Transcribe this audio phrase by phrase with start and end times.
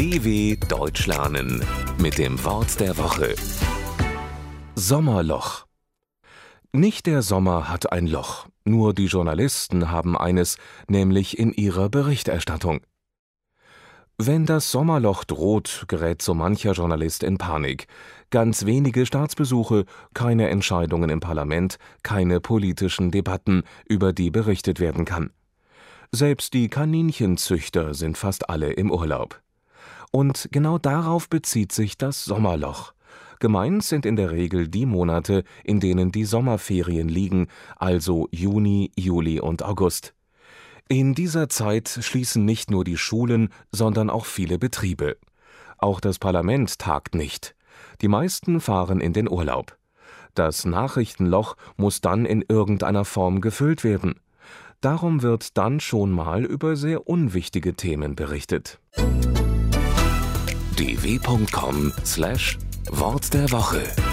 [0.00, 1.62] DW Deutsch lernen
[1.98, 3.34] mit dem Wort der Woche.
[4.74, 5.66] Sommerloch.
[6.72, 10.56] Nicht der Sommer hat ein Loch, nur die Journalisten haben eines,
[10.88, 12.80] nämlich in ihrer Berichterstattung.
[14.16, 17.86] Wenn das Sommerloch droht, gerät so mancher Journalist in Panik.
[18.30, 25.28] Ganz wenige Staatsbesuche, keine Entscheidungen im Parlament, keine politischen Debatten, über die berichtet werden kann.
[26.10, 29.42] Selbst die Kaninchenzüchter sind fast alle im Urlaub.
[30.10, 32.92] Und genau darauf bezieht sich das Sommerloch.
[33.38, 39.40] Gemeint sind in der Regel die Monate, in denen die Sommerferien liegen, also Juni, Juli
[39.40, 40.14] und August.
[40.88, 45.16] In dieser Zeit schließen nicht nur die Schulen, sondern auch viele Betriebe.
[45.78, 47.54] Auch das Parlament tagt nicht.
[48.02, 49.78] Die meisten fahren in den Urlaub.
[50.34, 54.20] Das Nachrichtenloch muss dann in irgendeiner Form gefüllt werden.
[54.80, 58.80] Darum wird dann schon mal über sehr unwichtige Themen berichtet.
[60.80, 64.09] dw.com/wort der Woche